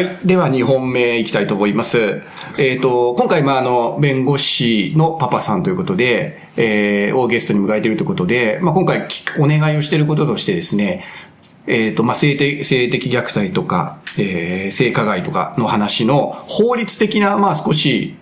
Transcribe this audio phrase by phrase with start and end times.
[0.00, 0.26] はい。
[0.26, 2.22] では、2本目いきたいと思います。
[2.58, 9.06] えっ、と、今回、まあ、あの、弁護士のパパさんということで、えー、をゲストに迎えているということで、まあ、今回、
[9.38, 11.04] お願いをしていることとしてですね、
[11.66, 18.16] えっ、と、まあ、性的、性的虐待とか、えー、性加害とかの話の法律的な、まあ、少し、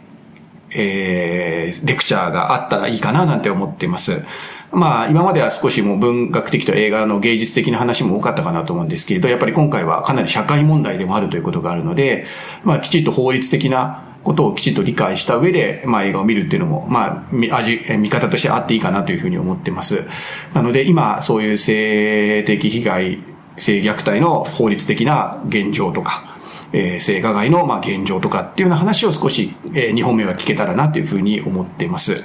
[0.72, 4.24] えー、レクチャーがあったらいいかななんて思っています。
[4.70, 12.26] まあ、今までは少しもう文学的と映画の芸術的な話も多かったかなと思うんですけれど、やっぱり今回はかなり社会問題でもあるということがあるので、
[12.64, 20.04] まあ、きちっと法律的なことをきちっと理解した上で、まあ、映画を見るっていうのも、まあ、味、見方としてあっていいかなというふうに思ってます。
[20.52, 23.18] なので、今、そういう性的被害、
[23.56, 26.36] 性虐待の法律的な現状とか、
[26.72, 32.24] えー、性加害の、まあ、現状とかっていうような話を少し、えー、2本目は聞けたらなというふうに思っています。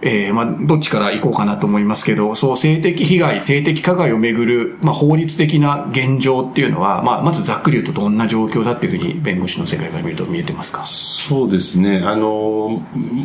[0.00, 10.84] えー、まあ、どっちから行こうかなと思いますけど、そう、性的被害、性的加害をめぐる、まあ、法律的な現状っていうのは、まあ、まずざっくり言うとどんな状況だっていうふうに弁護士の世界から見ると見えてますか？
[10.84, 11.98] そうですね。
[12.04, 12.80] あの、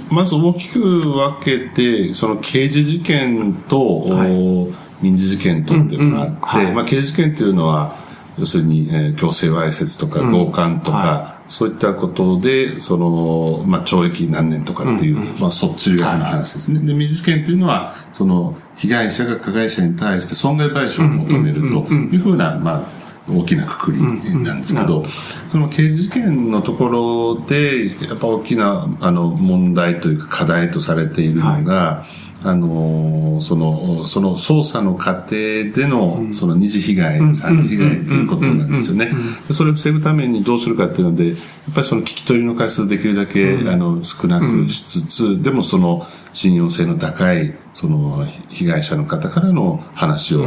[0.09, 6.41] まず大きく分けて、その刑事事件と、はい、民事事件とっていうのがあって、うんうん。
[6.41, 7.95] はい、まあ、刑事事件っていうのは、
[8.39, 16.79] 要するに、えー、強制わいせつとか強姦とか、うんはい、そういったことで、その、まあ、懲役何年とかっていう、うんうん、まあ、そっち側の話ですね。
[16.79, 22.83] はい、で、民事事件っていうのは、その、被害者が加害者に対して損害賠償を求めるというふうな、まあ、
[23.31, 25.05] 大きなくくりなんですけど、
[25.49, 35.31] その刑事事件のところで、やっぱ大きな、あの、問題というか課題とされているのが、はいあの、その、その捜査の過程
[35.73, 39.11] での、その二次被害、三次被害ということなんですよね。
[39.51, 41.37] それを防ぐためにどうするかっていうので、やっ
[41.73, 50.45] ぱりその聞き取りの回数できるだけ、あの、少なくしつつ、でもその、信用性の高い、その、被害者の方からの話を、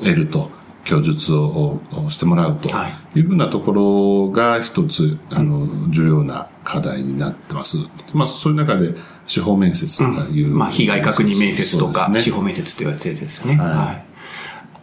[0.00, 0.57] 得ると。
[0.88, 2.70] 供述をしてもらうと
[3.14, 7.76] いうふうなところが一つ、あの、重要な課題になってます。
[8.14, 8.94] まあ、そういう中で、
[9.26, 13.60] 司法面接とかいう、うん、まあ、被害確認面接とか、ね、司法面接と言われてるやつですよね。
[13.60, 13.70] はい。
[13.70, 14.06] はい、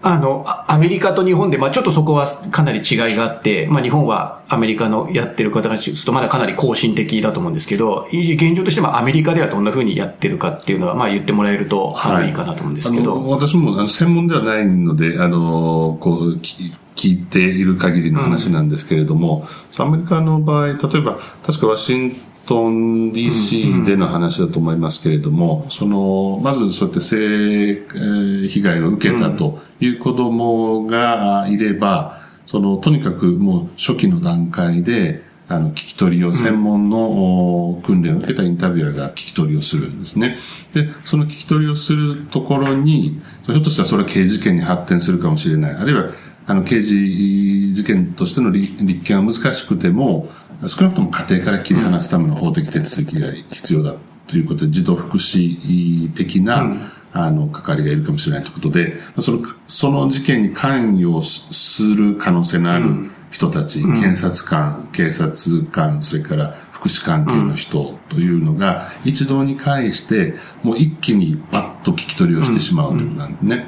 [0.07, 13.27] あの、アメリカと日本で、まあちょっとそこはかなり違いがあって、まあ日本はアメリカのやってる方がするとまだかなり更新的だと思うんですけど、現状としてはアメリカではどんな風にやってるかっていうのは、まあ言ってもらえると、はい、いいかなと思うんですけど。
[13.29, 40.38] 私もあの専門ではないので、あの、こう、聞いている限りの話なんですけれども、うん、アメリカの場合、例えば、確かワシントン DC での話だと思いますけれども、うんうん、その、まずそうやって性被害を受けたという子供がいれば、その、とにかくもう初期の段階で、あの、聞き取りを、専門の訓練を受けたインタビュアーが聞き取りをするんですね。
[40.73, 45.75] で、その聞き取りをするところに、ひょっとしたらそれは刑事件に発展するかもしれない。
[45.75, 46.11] あるいは、
[46.47, 50.29] あの、刑事事件としての立件は難しくても、
[50.67, 53.95] 少なくとも家庭から切り離すための法的手続きが必要だ
[54.27, 61.23] ということで、児童福祉的な、うん、あの、係がいるかもしれないということで、その、その事件に関与
[61.53, 73.67] する可能性のある人たち、うん、検察官、警察官、それから福祉関係の人というのが、一堂に会して、もう一気にバッと聞き取りをしてしまうということなんですね。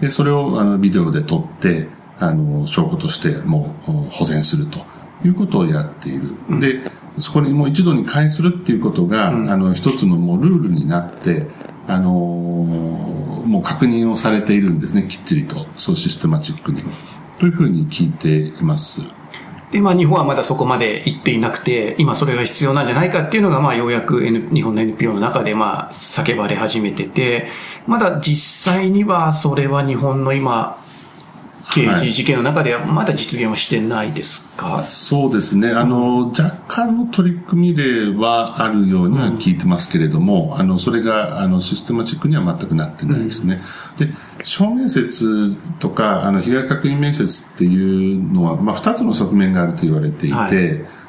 [0.00, 4.97] で、それをあのビデオで撮って、あの、証拠としてもう保全すると。
[5.24, 6.34] いうことをやっている。
[6.48, 6.80] うん、で、
[7.18, 11.46] そこにもう一度に会するっていうことが、うん、あの、一つのもうルールになって、
[11.86, 15.66] あのー、もう確認をされているんですね、きっちりと。
[15.76, 16.82] そうシステマチックに。
[17.38, 19.02] というふうに聞いています。
[19.70, 27.46] で、まあ日本はまだそこまで行っていなくて、今それが必要なんじゃないかっていうのが、まあようやく、N、日本の NPO の中でまあ叫ばれ始めてて、
[27.86, 30.78] まだ実際にはそれは日本の今、
[31.72, 35.70] 刑事事件の中ではまだ実現はしてないですか、はい、そうですね。
[35.70, 43.62] あの、若干の取り組み例はあるようには聞いてますけれども、うん、あの、それが、あの、システマチックには全くなってないですね。
[44.00, 44.14] うん、で、
[44.44, 50.50] 小面接とか、あの、被害確認面接っていうのは、まあ、二つの側面があると言われていて、はい、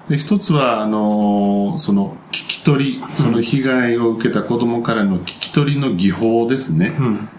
[0.09, 6.95] で、一つは、あの、その、聞き取り、その被害を受けた子供からの聞き取りの技法ですね。
[6.99, 7.29] うん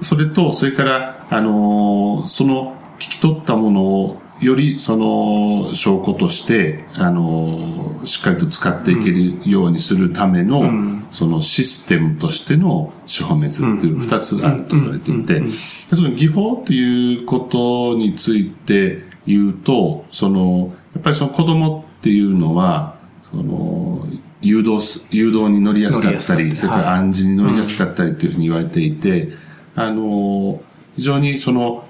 [0.00, 15.42] それと、それから、あのー、その聞き取ったものを、よりその証拠として、あのー、しっかりと使っていけるようにするための、うん、そのシステムとしての司法面接っていう二つあると言われていて、
[15.88, 22.96] その技法っていうことについて言うと、その、やっぱりその子供っていうのは、
[23.30, 24.06] その、
[24.40, 29.32] 誘導す、誘導に乗りやすかったり、それから暗示に乗りやすかったりというふうに言われていて、
[29.78, 30.60] あの、
[30.96, 31.84] 非常にその、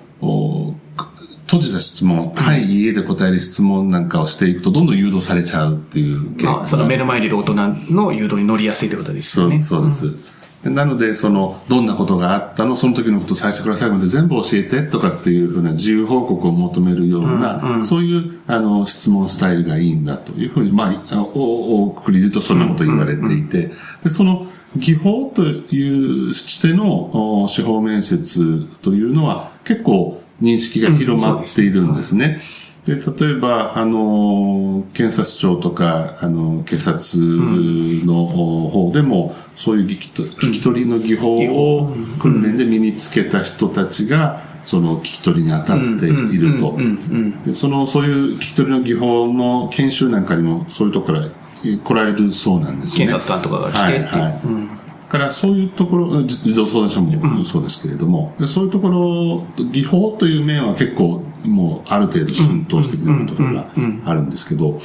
[1.47, 7.55] 閉じた質問、はい、家で答える質問なんかをしていくと、どんどん誘導されちゃうっていうまあ、その目の前にいる大人
[7.91, 9.63] の誘導に乗りやすいということですよね。
[9.63, 10.39] そうです。
[10.63, 23.71] でなので、その、どんなことがあったの、その時のことを最初から最後まで全部教えてとかっていうふうな自由報告を求めるような、そういう、あの、質問スタイルがいいんだというふうに、まあ、あお、おくりで言うとそんなこと言われていて、
[24.03, 32.41] で、その、技法という視点のお司法面接というのは結構認識が広まっているんですね。
[32.85, 37.03] で、例えば、あの、検察庁とか、あの、警察
[38.07, 46.79] の方でも、そういう聞きと聞き取りの技法を訓練で身につけた人たちが、その聞き取りに当たっていると。
[47.45, 53.07] でその、そういう聞き取りの技法の研修なんかにも、そういうところからえ来られるそうなんですね。
[53.07, 54.23] 検察官とかが来てっていう。
[54.23, 54.79] はいはい。
[55.09, 63.71] だからそういうところ、じ児童相談所もそうですけれども、でそういうところ、技法という面は結構もうある程度浸透してきているところが
[64.05, 64.83] あるんですけど、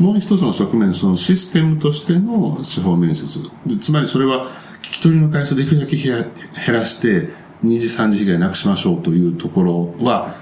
[0.00, 3.42] もう一つの側面、そのシステムとしての司法面接。
[3.64, 4.46] でつまりそれは
[4.82, 6.26] 聞き取りの回数できるだけ減ら
[6.66, 7.28] 減らして、
[7.62, 10.34] 二次三次被害なくしましょうというところは、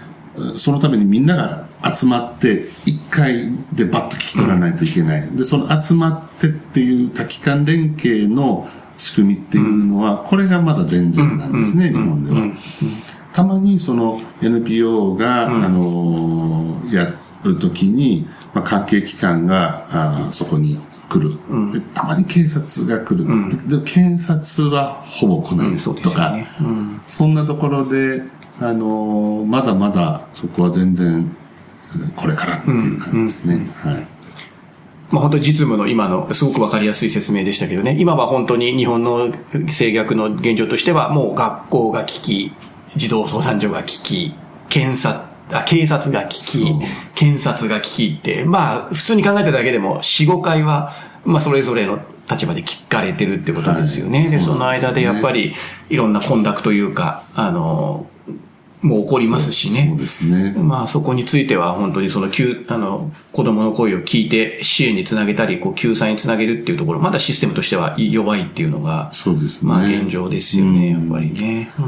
[0.57, 5.29] そのためにみんなが集まって、一回でバッと聞き取らないといけない。
[5.33, 12.49] で、その集まってっていう多機関連携の仕組みっていうのは、これがまだ全然なんですね、日本では。
[13.33, 17.13] たまにその NPO が、あのーや
[17.45, 20.79] るときに、まあ、関係機関があーそこに
[21.09, 21.37] 来る、
[21.73, 23.25] でたまに警察が来る、
[23.69, 26.37] でで検察はほぼ来ないとか、
[27.07, 28.23] そんなところで、
[28.61, 31.31] あのーまだまだそこは全然
[32.17, 33.67] これからっていう感じですね。
[33.83, 34.07] はい。
[35.11, 37.97] まあ本当に実務の今のすごくわかりやすい説明でしたけどね。
[37.99, 39.33] 今は本当に日本の
[39.69, 42.53] 制約の現状としてはもう学校が危機、
[42.97, 44.35] 児童相談所が危機、
[44.69, 46.75] 検察、あ警察が危機
[47.15, 50.93] 検察が危機って、まあ普通に考えただけでも4、5回は、
[51.25, 52.01] まあそれぞれの
[52.31, 54.19] 立場で聞かれてるってことですよね。
[54.21, 55.55] はいで、ねその間でやっぱり
[55.89, 58.07] いろんな混濁というか、あの、
[58.83, 59.89] もう起こりますしね。
[59.91, 60.55] そうですね。
[60.63, 69.69] まあそこについては本当にその救、あの、子供の声を聞いて支援につなげたり、こう救済につなげるっていうところ、まだシステムとしては弱いっていうのが、そうですね。
[69.69, 71.73] まあ現状ですよね、やっぱりね。
[71.77, 71.83] だ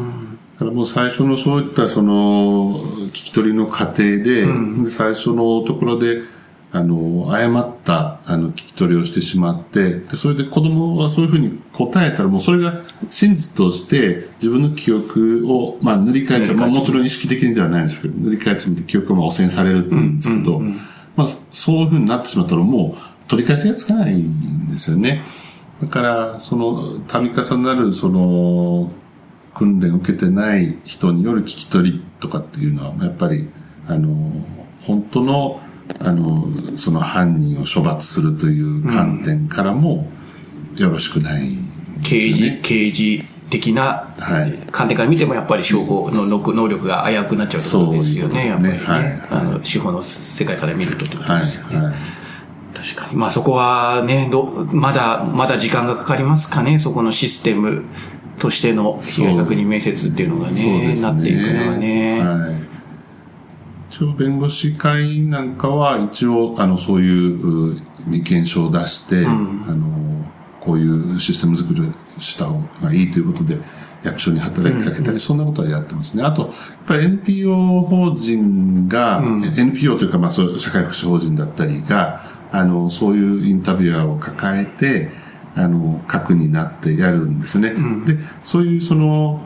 [0.58, 2.74] からもう最初のそういったその
[3.06, 6.22] 聞き取りの過程で、で最初のところで、
[6.72, 16.56] あの、誤ったあの聞き取りをしてしまって、でそれで子供はそういうふうに答えたらもうそれが真実として自分の記憶を、まあ塗り替えちゃう。
[16.56, 20.60] まあもちろん意識的にではないんですけど、塗り替えちゃって記憶がまあ汚染されるっていうんですけど、
[21.16, 25.22] まあそういうふうになってしまったらもう取り返しがつかないんですよね。
[25.80, 28.92] だから、その、度重なる、その、
[29.54, 33.48] 訓練を受けてない人による聞き取りとかっていうのは、やっぱり、
[33.88, 34.44] あの、
[34.82, 35.60] 本当の、
[35.98, 40.08] あの、その犯人を処罰するという観点からも、
[40.76, 41.58] よろしくない、
[42.02, 48.78] 刑事、刑事的なはい観点から見てもやっぱり証拠の能能力が危うくなっちゃうってことですよね、やっぱりね。
[48.84, 51.76] はいあの、司法の世界から見るとってことはい、ですよね。
[51.76, 51.94] はい。
[52.74, 53.16] 確かに。
[53.16, 57.84] まあそこはね、ど、まだ、まだ時間がかかりますかね、そこのシステム
[58.38, 61.00] としての被害確認面接っていうのがね、ね。
[61.00, 62.20] なっていくのはね。
[62.20, 62.69] はい。
[64.00, 70.24] 一応弁護士会なんかは一応あのそういうう意見書を出して、あの
[70.58, 73.58] こういうシステム作りをした方がいいということで
[74.02, 76.22] 役所に働きかけたり、そんなことはやってますね。
[76.22, 76.50] あと、やっ
[76.86, 85.10] ぱり NPO 法人が、NPO というかまあそういう社会福祉法人だったりが、あのそういうインタビュアーを抱えて、
[85.54, 87.74] あの、核になってやるんですね。
[88.06, 89.42] で、そういうその、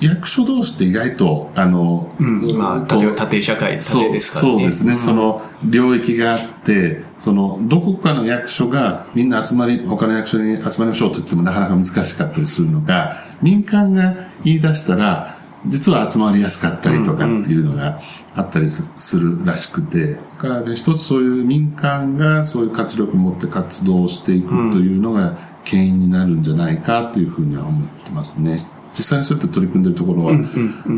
[0.00, 4.58] 役所同士って意外と、あの、うんまあ、こう縦、縦社会、縦ですからね。
[4.58, 18.00] そうですね、その領域があって、そのどこかの役所がみんな集まり、他の役所に集まりましょうと言ってもなかなか難しかったりするのが、民間が言い出したら、実は集まりやすかったりとかっていうのが
[18.34, 28.60] あったりすするらしくて、だからね、一つそういう民間がそういう活力を持って活動していくというのが牽引になるんじゃないかというふうには思ってますね。
[28.98, 30.36] 実際にそうやって取り組んでるところは、あ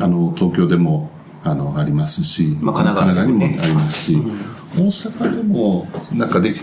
[0.09, 1.11] の、東京でも、
[1.45, 4.17] あの、ありますし、まあ神奈川にもありますし、
[4.75, 6.61] 大阪でもなんかでき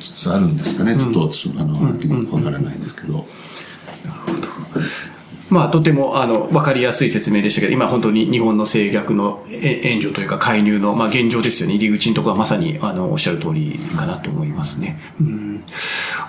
[0.00, 0.96] つつあるんですかね。
[0.96, 3.26] ちょっと私、あの、はっきりわからないですけど。
[5.54, 11.76] まあ、とても、あの、わかりやすい説明でしたけど、今本当に日本の制約の援助というか介入の、まあ、現状ですよね。
[11.76, 14.98] 入り口のところはまさに、あの、おっしゃる通りかなと思いますね。
[15.20, 15.64] うん、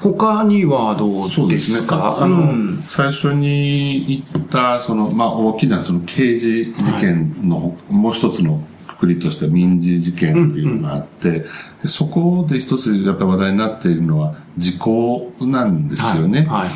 [0.01, 2.19] 他にはどうですか？
[2.21, 2.83] あの、うん。
[2.85, 11.47] 最初に言った、その、まあ、大きな、その、刑事事件の、もう一つのくくりとして民事事件というのがあって、で
[11.87, 15.87] そこで一つやっぱり話題になっているのは時効なん。
[15.89, 16.45] ですよね。
[16.49, 16.69] はい。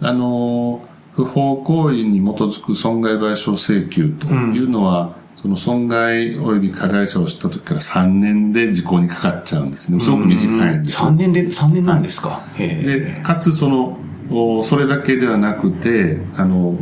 [0.00, 10.00] あの、不法行為に基づく損害賠償請求というのは、その損害及び加害者を知った時から3年で時効にかかっちゃうんですね。
[10.00, 11.08] すごく短いんですよ。
[11.08, 12.42] 3年で、3年なんですか？
[12.58, 13.98] で、かつその、
[14.30, 16.76] おそれだけではなくて、あの、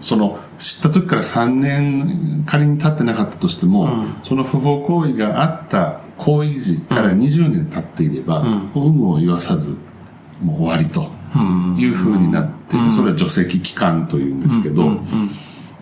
[0.00, 8.44] その、知った時から3年仮に経ってなかったとしても、その不法行為があった行為時から20年経っていれば、
[8.74, 9.76] 有無を言わさず、
[10.42, 11.10] もう終わりと
[11.78, 15.00] いうふうになって、それは除籍期間というんですけど、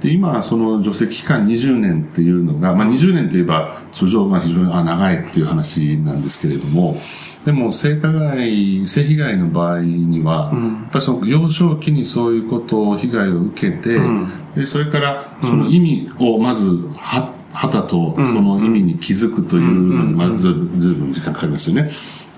[0.01, 6.97] で、今、その除籍期間20年っていうのが、まあ20年といえば通常、まあ非常にあ長いっていう話なんですけれども、
[7.45, 13.99] でも性加害、性被害の場合には、やっぱりその幼少期にそういうことを、被害を受けて、
[14.55, 21.91] で、それからその意味をまず、は、はたとその意味に気づくというのに、まずずいぶん時間かかりますよね。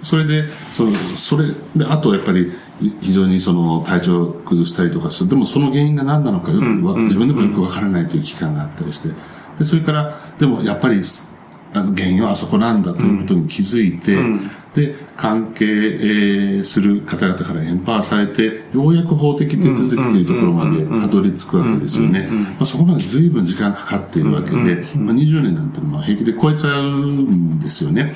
[0.02, 2.52] それで、その、それで、あとやっぱり、
[3.00, 9.11] 非常にその体調を崩したりとかして、でもその原因が何なのかよくわ、自分でもよくわからないという期間があったりして、
[9.59, 11.00] で、それから、でもやっぱり、
[11.73, 14.16] あの原因はあそこなんだということに気づいて、
[14.75, 22.28] で、関係、えーする方々からエンパワーされて、ようやく法的手続きというところまでたどり着くわけですよね。
[22.30, 24.57] まあ、そこまで随分時間かかっているわけで、
[24.97, 28.14] まあ、20年なんてのは平気で超えちゃうんですよね。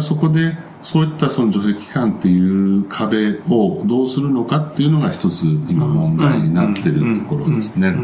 [0.00, 7.96] そこで、そういったその除籍期間っていう壁をどうするのかっていうのが一つ今問題になっているところですね。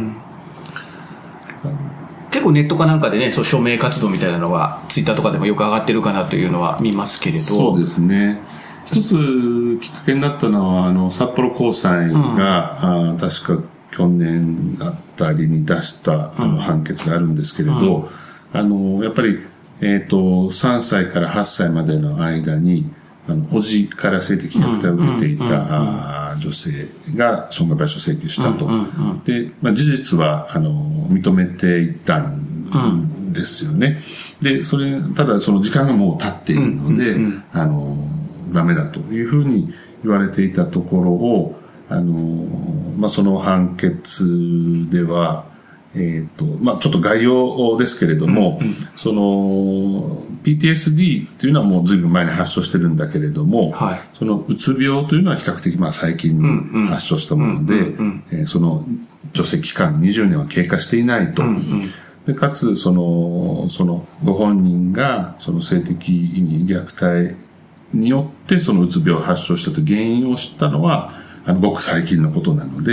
[2.30, 7.42] 結構ネットかなんかでね、そう署名活動みたいなのが、ツイッターとかでもよく上がってるかなというのは見ますけれど。
[7.42, 8.40] そうですね。
[8.86, 18.08] 一つきっかけになったのは、あの、札幌高裁が、あ確か去年あたりに出したあの判決があるんですけれど、
[18.54, 19.40] あの、やっぱり、
[19.80, 22.90] えっ、と、3歳から8歳までの間に、
[23.28, 28.68] あの、おじから性的虐待を受けていた、あ女性が損害賠償請求したと。
[29.24, 34.02] で、まあ、事実は、あの、認めていたんですよね。
[34.40, 37.16] で、それ、ただその時間がもう経っているので、
[37.52, 37.96] あの、
[38.50, 39.72] ダメだというふうに
[40.02, 42.14] 言われていたところを、あの、
[42.96, 45.49] まあ、その判決では、
[45.94, 48.60] えっ、と、まあ、ちょっと概要ですけれども、
[48.94, 54.00] その、PTSD っていうのはもう随分前に発症してるんだけれども、はい。
[54.14, 57.74] そのうつ病というのは比較的まあ最近に発症したもので、
[58.30, 58.84] えーその
[59.32, 61.42] 除籍期間20年は経過していないと。
[62.26, 67.36] でかつ、その、その、ご本人が、その性的に虐待
[67.92, 71.12] によって、そのうつ病を発症したと原因を知ったのは、
[71.46, 72.92] あの、ごく最近のことなので、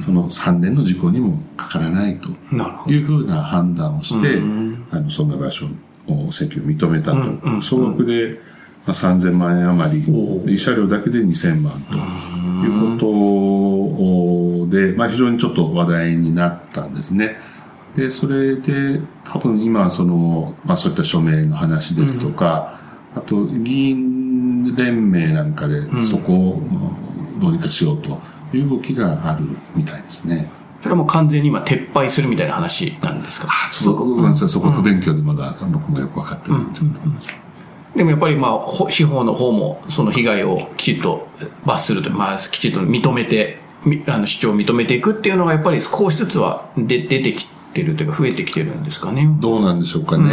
[0.00, 2.30] その3年の事故にもかからないと
[2.90, 4.40] いうふうな判断をして、
[4.90, 5.68] あの、損害賠償
[6.30, 7.60] 請求を認めたと。
[7.60, 8.40] 総額で、
[8.86, 11.94] まあ、3000万円余り、で慰謝料だけで2000万と
[12.66, 17.36] いうことで、まあ、非常にちょっと話題になったんですね。
[17.94, 22.80] で、それで、多分今、その、まあ、そういった署名の話ですとか、
[23.14, 27.01] あと、議員連盟なんかで、そこをうん
[27.42, 28.18] どうにかしようと
[28.54, 29.44] いう動きがある
[29.74, 30.50] みたいですね。
[30.80, 33.48] それはもう完全に今撤廃するみたいな話なんですか？
[33.70, 37.00] そこ、ごめんなさい、そこ不勉強でまだ僕もよくわかってないんですけど。
[37.94, 41.28] でもやっぱりまあ、ほ司法の方もその被害をきちっと
[41.66, 49.28] 罰すると、まあ、きちっと認めて、みあの主張を認めていくっていうのがやっぱり少しずつはで出てきてるというか増えてきてるんですかね。
[49.40, 50.30] どうなんでしょうかね。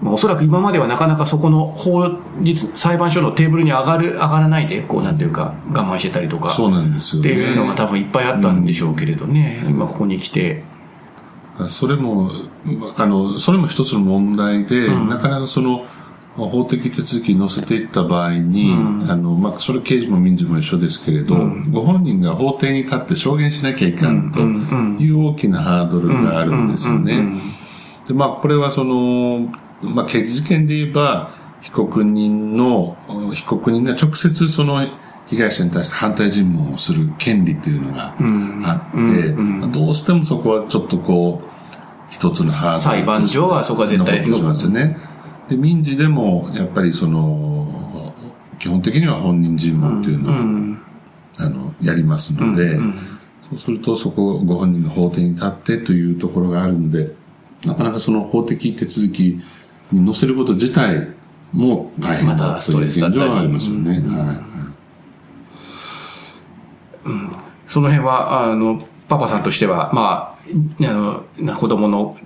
[0.00, 2.06] まあ、おそらく今まではなかなかそこの法
[2.40, 6.50] 律、裁判所のテーブルに上がる、上がらないで、こうなんていうか我慢してたりとか。
[6.50, 7.30] そうなんですよね。
[7.30, 9.64] っていうのが多分いっぱいあったんでしょうけれどね。
[9.68, 10.64] 今ここに来て。
[11.68, 12.30] それも、
[12.96, 15.86] あの、それも一つの問題で、なかなかその、
[16.36, 18.74] 法的手続きに乗せていった場合に、
[19.08, 21.34] あの、まあ、それ刑事も民事も一緒ですけれど、
[21.70, 24.40] ご本人が法廷に立って証言しなきゃいかんと
[25.02, 27.40] いう大きなハードルがあるんですよね。
[28.06, 29.50] で、まあ、これはその、
[29.82, 31.30] まあ、刑事事件で言えば、
[31.60, 32.96] 被告人の、
[33.34, 34.86] 被告人が直接その、
[35.26, 38.14] 被害者に対して反対尋問をする権利というのが
[38.64, 39.28] あって、
[39.72, 41.48] どうしてもそこはちょっとこう、
[42.08, 44.96] 一つのハードル裁判上はそこは絶対残ますよね。
[45.48, 48.12] で、民事でも、やっぱりその、
[48.58, 50.34] 基本的には本人尋問というのを、
[51.40, 52.78] あの、やりますので、
[53.50, 57.12] そうするとそこご本人の法廷に立ってというところがあるんで、
[57.64, 59.40] なかなかその法的手続き
[59.92, 61.08] に載せること自体
[61.52, 64.00] も大変まだたストレという現状はありますよね。
[64.00, 64.56] はい
[67.68, 68.78] その辺は、あの、
[69.08, 70.34] パパさんとしては、ま
[70.82, 71.24] あ、あの、
[71.54, 72.16] 子供の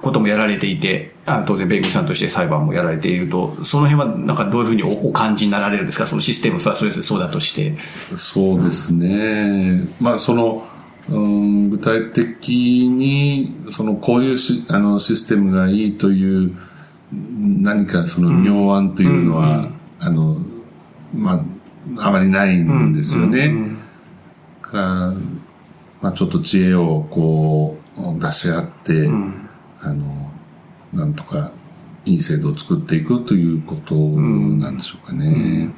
[0.00, 6.06] こともやられていて、あ当然弁護士さんとして裁判もやられていると、その辺はなんかどういうふうにおお感じになられるんですか？
[6.06, 7.76] そのシステムはそれぞれそうだとして。
[8.16, 9.88] そうですね。
[10.00, 10.66] まあ、その、
[11.08, 16.56] うん、具体的に、その、こういうしあのシステムがいいという、
[17.12, 20.36] 何かその妙案というのは、あの、
[21.14, 21.44] ま
[21.98, 23.52] あ、あまりないんですよね。
[24.62, 24.84] だから、
[26.00, 29.08] まあ、ちょっと知恵をこう、出し合って、
[29.80, 30.32] あの、
[30.92, 31.52] なんとか、
[32.06, 35.74] いい制度を作っていくということなんでしょうかね。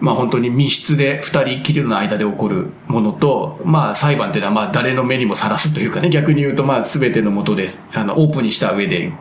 [0.00, 7.84] まあ本当に密室で二人きりの間で起こるものと、まあ裁判っていうのはまあ誰の目にもさらすというかね、逆に言うとまあ全てのもとです。
[7.92, 9.12] あの、オープンにした上で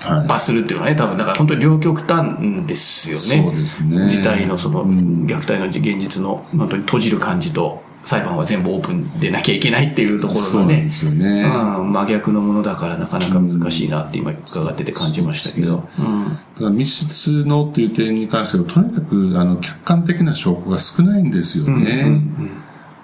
[0.00, 0.26] はい。
[0.28, 3.50] 罰するっていうのはね、多分だから本当に両極端ですよね。
[3.50, 11.42] そうですね事態のその、虐待の現実の本当に閉じる感じと、裁判は全部オープンでなきゃいけないっていうところのねそうで、すよね。
[11.78, 15.88] うん、真逆のものだからなかなか難しいなって今伺ってて感じましたけど。
[15.98, 22.20] うんだから密室のっていう点に関しては、とにかくあの客観的な証拠が少ないんですよね。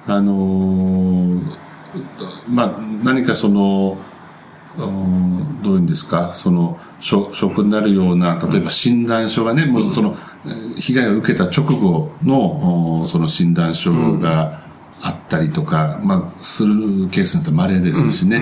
[0.07, 1.41] あのー
[2.49, 4.11] まあ、何かその、うん
[4.77, 14.61] どういうんですか、その、証証拠になるような、例えば診断書がね、もうその、えー被害を受けた直後の、おその診断書が
[15.03, 18.41] あったりとか、まあ、するケースなんて稀ですしね。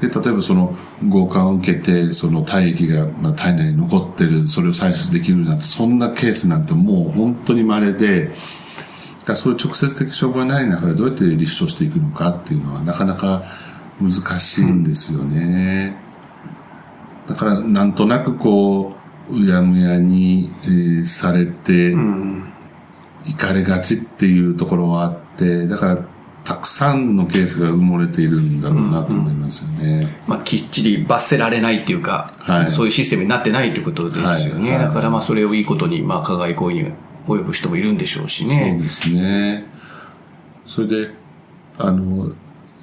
[0.00, 8.30] で、例えばその、強姦を受けて、その体液がまあ体内に残ってる、それを採取できるなんて、そんなケースなんてもう本当に稀で、
[9.34, 13.42] そういう直接的証拠がない中でどうやって立証していくのかっていうのはなかなか
[14.00, 15.96] 難しいんですよね。
[17.26, 18.94] だからなんとなくこ
[19.30, 25.98] う、うやむやに、えーされて、行かれがちっていうところはあって、だから
[26.44, 30.22] たくさんのケースが埋もれているんだろうなと思いますよね。
[30.28, 34.70] まあ、きっちり罰せられないっていうか、はいそういうシステムになってないということですよね。
[34.70, 36.92] はいはいだからまあそれをいいことに、まあ加害行為に
[37.26, 38.78] 及ぶ人もいるんでしょうしそうね。
[38.80, 39.64] ですね。
[40.66, 41.10] それで、
[41.78, 42.32] あの、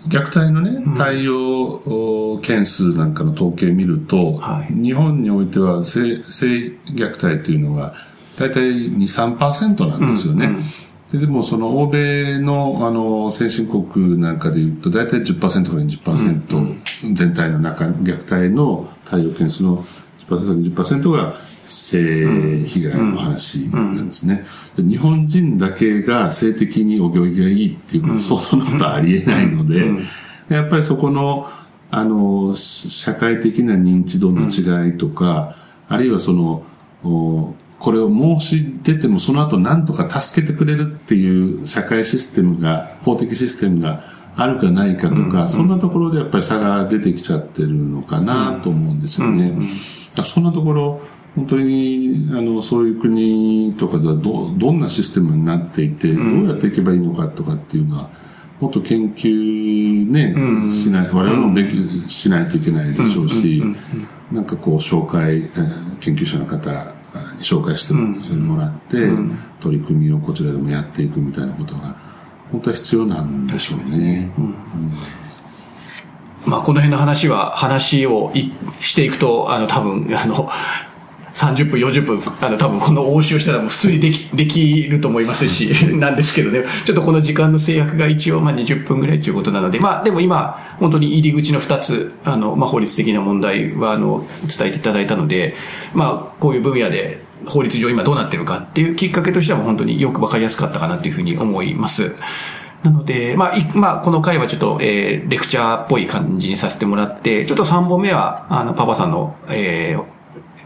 [0.08, 4.74] 虐待のね、対応件数なんかの統計見ると、はい。
[4.74, 6.48] 日本においては性性
[6.88, 7.94] 虐待というのが、
[8.38, 8.62] 大体
[8.92, 10.50] 2、3%なんですよね。
[11.12, 19.86] ででも、その欧米のあの先進国なんかで言うと、大体10%から20%、全体の中、虐待の対応件数の
[20.28, 21.36] 10%から20%が
[21.66, 24.46] 性被害の話なんですね。
[24.76, 29.92] で日本人だけが性的にお行儀がいいっていうこと、そんなことはありえないので、
[30.50, 31.50] やっぱりそこの、
[31.92, 35.56] あの、し社会的な認知度の違いとか、
[35.88, 36.64] あるいはその、
[37.04, 44.04] おこれを申し出てもその後何とか助けてくれるっていう社会システムが、法的システムが
[44.38, 49.52] あるかないかとか、そんなところでやっぱり差が出てきちゃってるのかなと思うんですよね。
[50.12, 51.02] だからそんなところ、
[51.36, 58.10] 本当に、あの、そういう国とかではど、どんなシステムになっていて、どうやっていけばいいのかとかっていうのは、
[58.60, 63.64] もっと研究ね、しない、我々も勉強しないといけないでしょうし、
[64.32, 66.70] なんかこう、紹介、えー研究者の方
[67.38, 68.98] に紹介してもらって、
[69.62, 71.96] 取り組みをこちらでもやっていくみたいなことが、
[72.52, 74.32] 本当は必要なんでしょうね。
[76.46, 80.50] まあこの辺の話は、話をいしていくと、あの多分、あの、
[81.34, 95.56] 30分、40分、あの、多分この応酬したらもう普通にでき、できると思いますし、なんですけどね、ちょっとこの時間の制約が一応、まあ20分ぐらいということなので、まあでも今、本当に入り口の2つ、あの、まあ法律的な問題は、あの、伝えていただいたので、
[95.94, 102.16] まあこういう分野で、法律上今どうなってるかっていうきっかけとしては本当によくわかりやすかったかなというふうに思います。
[102.84, 110.04] なので、まあ、いまあ、この回はちょっと、えー、レクチャーっぽい感じにさせてもらって、ちょっと3本目は、あの、パパさんの、えー、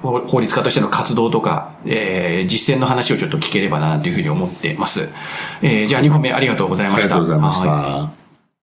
[0.01, 5.09] 法法律家としての活動とか、えー、実践の話をちょっと聞ければなというふうに思ってます。
[5.61, 7.15] えー、じゃあ2本目ありがとうございました。
[7.15, 8.26] ありがとうございましはいた。